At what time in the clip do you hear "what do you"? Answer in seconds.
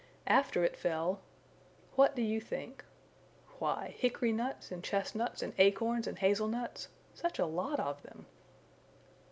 1.93-2.41